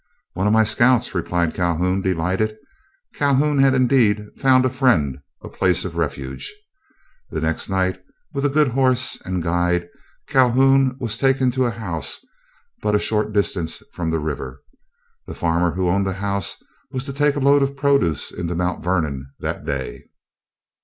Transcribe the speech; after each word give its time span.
"One 0.33 0.47
of 0.47 0.53
my 0.53 0.63
scouts," 0.63 1.13
replied 1.13 1.53
Calhoun, 1.53 2.01
delighted. 2.01 2.57
Calhoun 3.13 3.59
had 3.59 3.75
indeed 3.75 4.29
found 4.35 4.65
a 4.65 4.71
friend, 4.71 5.17
and 5.17 5.21
a 5.43 5.47
place 5.55 5.85
of 5.85 5.95
refuge. 5.95 6.51
The 7.29 7.39
next 7.39 7.69
night, 7.69 8.01
with 8.33 8.43
a 8.43 8.49
good 8.49 8.69
horse 8.69 9.21
and 9.23 9.43
guide, 9.43 9.87
Calhoun 10.25 10.97
was 10.99 11.19
taken 11.19 11.51
to 11.51 11.65
a 11.65 11.69
house 11.69 12.19
but 12.81 12.95
a 12.95 12.99
short 12.99 13.31
distance 13.31 13.83
from 13.93 14.09
the 14.09 14.17
river. 14.19 14.63
The 15.27 15.35
farmer 15.35 15.75
who 15.75 15.87
owned 15.87 16.07
the 16.07 16.13
house 16.13 16.55
was 16.89 17.05
to 17.05 17.13
take 17.13 17.35
a 17.35 17.39
load 17.39 17.61
of 17.61 17.77
produce 17.77 18.31
into 18.31 18.55
Mount 18.55 18.83
Vernon 18.83 19.29
that 19.39 19.65
day. 19.67 20.05